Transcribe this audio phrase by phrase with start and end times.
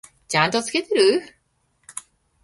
[0.27, 1.21] ちゃんと付けてる？